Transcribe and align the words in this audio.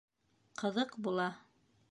Ҡыҙыҡ 0.61 0.97
була. 1.09 1.29